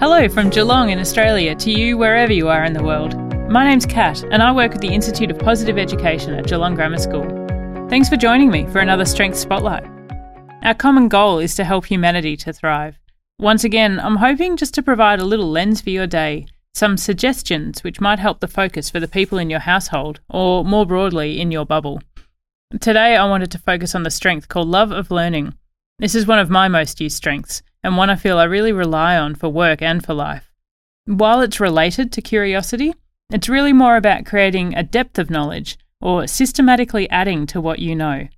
[0.00, 3.16] Hello from Geelong in Australia to you wherever you are in the world.
[3.50, 6.98] My name's Kat, and I work at the Institute of Positive Education at Geelong Grammar
[6.98, 7.26] School.
[7.88, 9.84] Thanks for joining me for another Strength Spotlight.
[10.62, 12.96] Our common goal is to help humanity to thrive.
[13.40, 17.82] Once again, I'm hoping just to provide a little lens for your day, some suggestions
[17.82, 21.50] which might help the focus for the people in your household, or more broadly, in
[21.50, 22.00] your bubble.
[22.80, 25.54] Today, I wanted to focus on the strength called love of learning.
[25.98, 29.16] This is one of my most used strengths, and one I feel I really rely
[29.16, 30.52] on for work and for life.
[31.06, 32.92] While it's related to curiosity,
[33.30, 37.96] it's really more about creating a depth of knowledge or systematically adding to what you
[37.96, 38.28] know.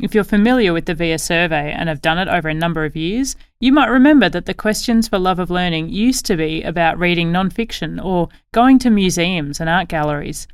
[0.00, 2.94] If you're familiar with the VIA survey and have done it over a number of
[2.94, 6.96] years, you might remember that the questions for love of learning used to be about
[6.96, 10.46] reading non-fiction or going to museums and art galleries.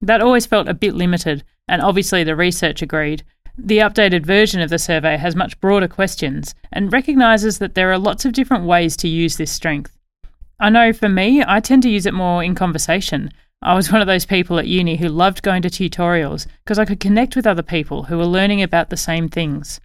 [0.00, 3.22] That always felt a bit limited, and obviously the research agreed,
[3.58, 7.98] the updated version of the survey has much broader questions and recognises that there are
[7.98, 9.98] lots of different ways to use this strength.
[10.60, 13.30] I know for me, I tend to use it more in conversation.
[13.60, 16.84] I was one of those people at uni who loved going to tutorials because I
[16.84, 19.80] could connect with other people who were learning about the same things.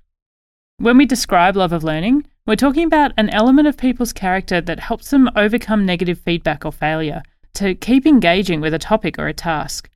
[0.77, 4.79] When we describe love of learning, we're talking about an element of people's character that
[4.79, 7.23] helps them overcome negative feedback or failure,
[7.55, 9.89] to keep engaging with a topic or a task.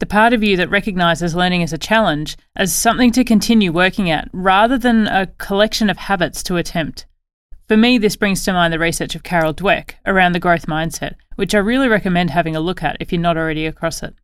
[0.00, 4.10] The part of you that recognises learning as a challenge, as something to continue working
[4.10, 7.04] at, rather than a collection of habits to attempt.
[7.68, 11.16] For me, this brings to mind the research of Carol Dweck around the growth mindset,
[11.36, 14.14] which I really recommend having a look at if you're not already across it.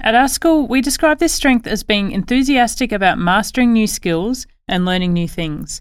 [0.00, 4.84] At our school, we describe this strength as being enthusiastic about mastering new skills and
[4.84, 5.80] learning new things.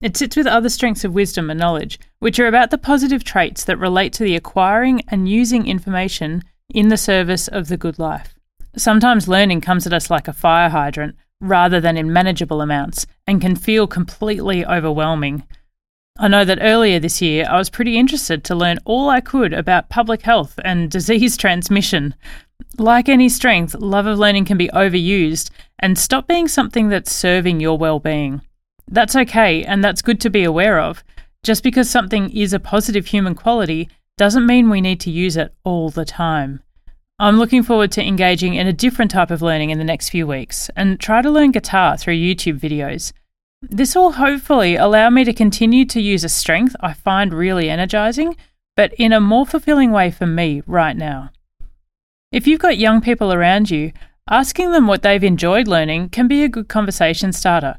[0.00, 3.64] It sits with other strengths of wisdom and knowledge, which are about the positive traits
[3.64, 8.34] that relate to the acquiring and using information in the service of the good life.
[8.76, 13.40] Sometimes learning comes at us like a fire hydrant rather than in manageable amounts and
[13.40, 15.42] can feel completely overwhelming.
[16.18, 19.52] I know that earlier this year I was pretty interested to learn all I could
[19.52, 22.14] about public health and disease transmission.
[22.78, 27.60] Like any strength, love of learning can be overused and stop being something that's serving
[27.60, 28.42] your well-being.
[28.86, 31.02] That's okay and that's good to be aware of.
[31.42, 35.54] Just because something is a positive human quality doesn't mean we need to use it
[35.64, 36.62] all the time.
[37.18, 40.26] I'm looking forward to engaging in a different type of learning in the next few
[40.26, 43.12] weeks and try to learn guitar through YouTube videos.
[43.60, 48.36] This will hopefully allow me to continue to use a strength I find really energizing,
[48.74, 51.30] but in a more fulfilling way for me right now.
[52.32, 53.92] If you've got young people around you,
[54.30, 57.76] asking them what they've enjoyed learning can be a good conversation starter.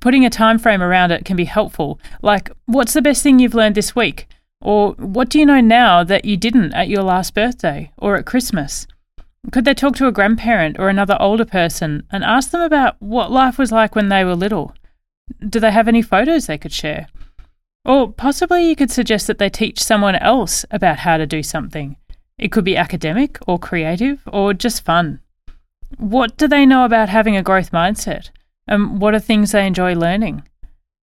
[0.00, 3.54] Putting a time frame around it can be helpful, like what's the best thing you've
[3.54, 4.28] learned this week?
[4.62, 8.26] Or what do you know now that you didn't at your last birthday or at
[8.26, 8.86] Christmas?
[9.50, 13.32] Could they talk to a grandparent or another older person and ask them about what
[13.32, 14.72] life was like when they were little?
[15.46, 17.08] Do they have any photos they could share?
[17.84, 21.96] Or possibly you could suggest that they teach someone else about how to do something.
[22.38, 25.20] It could be academic or creative or just fun.
[25.98, 28.30] What do they know about having a growth mindset?
[28.68, 30.44] And what are things they enjoy learning?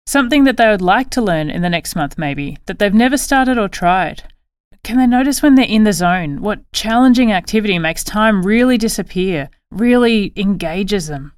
[0.06, 3.16] Something that they would like to learn in the next month, maybe, that they've never
[3.16, 4.24] started or tried.
[4.84, 9.48] Can they notice when they're in the zone what challenging activity makes time really disappear,
[9.70, 11.32] really engages them?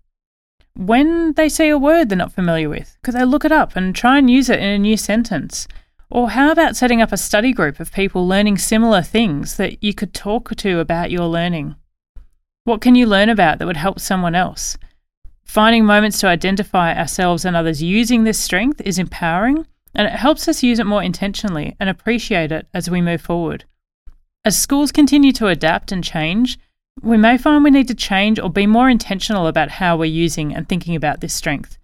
[0.77, 3.95] When they see a word they're not familiar with, could they look it up and
[3.95, 5.69] try and use it in a new sentence?
[6.11, 9.93] Or how about setting up a study group of people learning similar things that you
[9.95, 11.77] could talk to about your learning?
[12.65, 14.79] What can you learn about that would help someone else?
[15.45, 20.49] Finding moments to identify ourselves and others using this strength is empowering and it helps
[20.49, 23.65] us use it more intentionally and appreciate it as we move forward.
[24.45, 26.59] As schools continue to adapt and change,
[27.03, 30.55] we may find we need to change or be more intentional about how we're using
[30.55, 31.79] and thinking about this strength.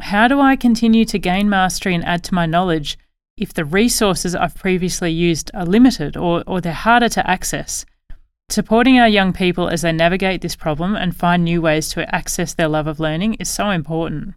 [0.00, 2.98] How do I continue to gain mastery and add to my knowledge
[3.36, 7.84] if the resources I've previously used are limited or, or they're harder to access?
[8.50, 12.54] Supporting our young people as they navigate this problem and find new ways to access
[12.54, 14.34] their love of learning is so important.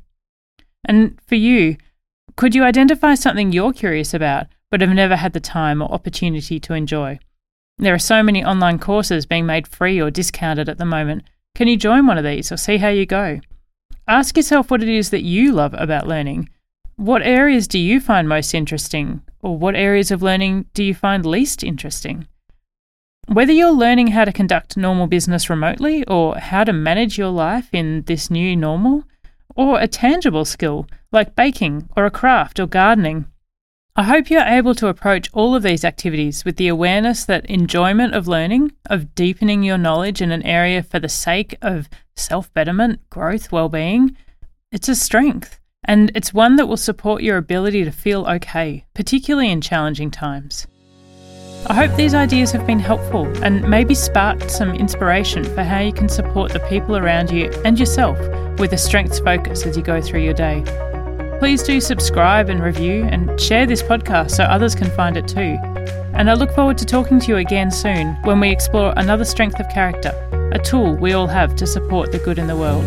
[0.83, 1.77] And for you,
[2.35, 6.59] could you identify something you're curious about but have never had the time or opportunity
[6.59, 7.19] to enjoy?
[7.77, 11.23] There are so many online courses being made free or discounted at the moment.
[11.55, 13.39] Can you join one of these or see how you go?
[14.07, 16.49] Ask yourself what it is that you love about learning.
[16.97, 21.25] What areas do you find most interesting, or what areas of learning do you find
[21.25, 22.27] least interesting?
[23.27, 27.69] Whether you're learning how to conduct normal business remotely or how to manage your life
[27.71, 29.05] in this new normal,
[29.55, 33.25] or a tangible skill like baking or a craft or gardening,
[33.95, 38.15] I hope you're able to approach all of these activities with the awareness that enjoyment
[38.15, 43.01] of learning, of deepening your knowledge in an area for the sake of self betterment,
[43.09, 44.15] growth, well being,
[44.71, 49.51] it's a strength and it's one that will support your ability to feel okay, particularly
[49.51, 50.67] in challenging times.
[51.67, 55.93] I hope these ideas have been helpful and maybe sparked some inspiration for how you
[55.93, 58.17] can support the people around you and yourself
[58.59, 60.63] with a strengths focus as you go through your day.
[61.37, 65.57] Please do subscribe and review and share this podcast so others can find it too.
[66.13, 69.59] And I look forward to talking to you again soon when we explore another strength
[69.59, 70.09] of character,
[70.51, 72.85] a tool we all have to support the good in the world.